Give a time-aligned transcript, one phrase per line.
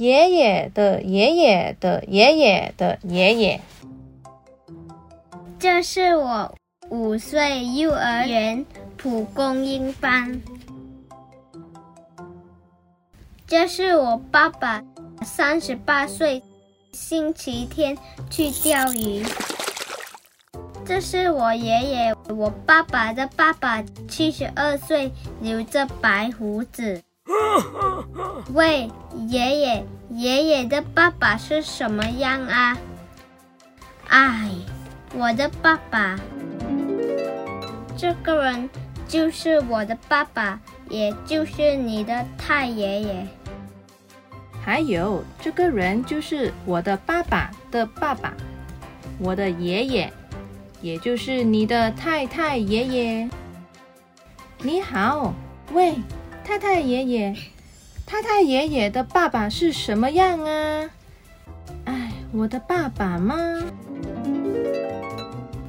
[0.00, 3.60] 爷爷的爷爷的爷爷的爷爷。
[5.58, 6.54] 这是我
[6.88, 8.64] 五岁幼儿园
[8.96, 10.40] 蒲公英班。
[13.46, 14.82] 这是我爸爸
[15.22, 16.42] 三十八岁
[16.92, 17.98] 星期天
[18.30, 19.22] 去钓鱼。
[20.86, 25.12] 这是我爷爷，我爸爸的爸爸七十二岁，
[25.42, 27.02] 留着白胡子。
[28.52, 28.90] 喂，
[29.28, 32.76] 爷爷，爷爷的爸爸是什么样啊？
[34.08, 34.50] 哎，
[35.14, 36.18] 我的爸爸，
[37.96, 38.68] 这个人
[39.06, 43.26] 就是我的爸爸，也就是你的太爷爷。
[44.60, 48.34] 还有，这个人就是我的爸爸的爸爸，
[49.20, 50.12] 我的爷爷，
[50.82, 53.30] 也就是你的太太爷爷。
[54.58, 55.32] 你好，
[55.72, 55.94] 喂，
[56.44, 57.36] 太太爷爷。
[58.10, 60.90] 太太爷爷的爸爸是什么样啊？
[61.84, 63.36] 哎，我的爸爸吗？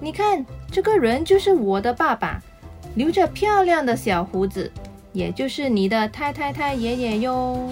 [0.00, 0.42] 你看，
[0.72, 2.40] 这个人就是我的爸爸，
[2.94, 4.72] 留着漂亮的小胡子，
[5.12, 7.68] 也就是你的太太太爷爷哟。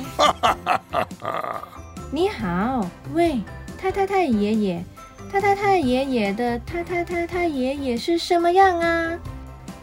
[2.13, 3.41] 你好，喂，
[3.79, 4.85] 太太太爷爷，
[5.33, 9.19] 太太太爷爷的太太太太爷爷是什么样啊？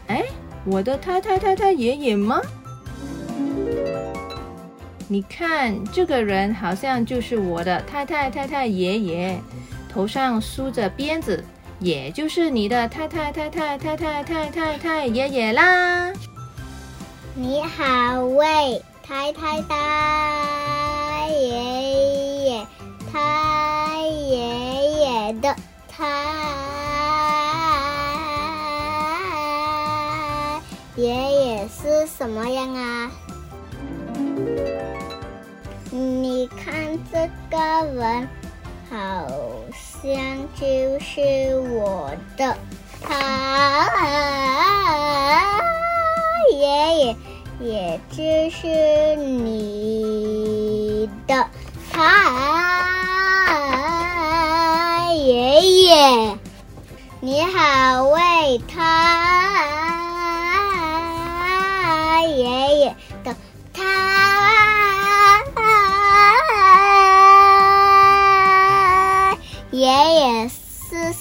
[0.06, 0.22] 哎，
[0.64, 2.40] 我的太太太太爷爷吗？
[5.08, 9.38] 你看，这个人好像就是我的太太太太爷爷，
[9.88, 11.44] 头上梳着辫子，
[11.78, 16.12] 也就是你的太太太太太太太太太爷爷啦。
[17.34, 22.66] 你好，喂，太太太爷爷，
[23.12, 25.54] 太爷爷的
[25.88, 26.04] 太
[30.96, 33.08] 爷爷是什么样啊？
[35.90, 37.56] 你看这个
[37.94, 38.28] 人，
[38.90, 39.26] 好
[40.02, 40.12] 像
[40.60, 40.66] 就
[41.00, 42.54] 是我的
[43.00, 43.88] 他
[46.52, 46.66] 爷
[46.98, 47.16] 爷，
[47.60, 51.48] 也就是你的
[51.90, 52.72] 他
[55.14, 56.38] 爷爷。
[57.20, 58.76] 你好，喂，他
[62.26, 62.94] 爷爷
[63.24, 63.34] 的